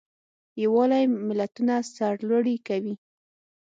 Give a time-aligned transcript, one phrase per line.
[0.63, 2.95] یووالی ملتونه سرلوړي کوي.